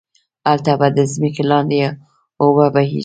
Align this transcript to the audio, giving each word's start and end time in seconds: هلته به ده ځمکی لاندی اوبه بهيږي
هلته 0.47 0.71
به 0.79 0.87
ده 0.95 1.03
ځمکی 1.13 1.43
لاندی 1.49 1.79
اوبه 2.41 2.65
بهيږي 2.73 2.99